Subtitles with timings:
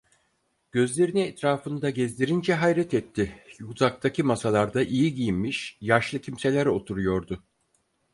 [0.71, 7.43] Gözlerini etrafında gezdirince hayret etti: Uzaktaki masalarda iyi giyinmiş yaşlı kimseler oturuyordu.